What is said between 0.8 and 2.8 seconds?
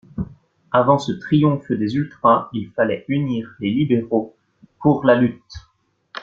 ce triomphe des ultras, il